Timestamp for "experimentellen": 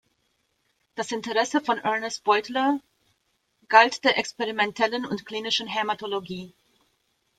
4.17-5.05